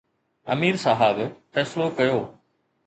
[0.53, 1.17] امير صاحب
[1.53, 2.17] فيصلو ڪيو